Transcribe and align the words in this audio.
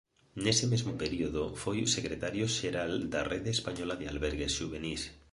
Nese 0.43 0.65
mesmo 0.73 0.91
período 1.03 1.43
foi 1.61 1.77
secretario 1.97 2.45
xeral 2.57 2.91
da 3.13 3.21
Rede 3.31 3.51
Española 3.57 3.95
de 3.97 4.05
Albergues 4.13 4.55
Xuvenís. 4.57 5.01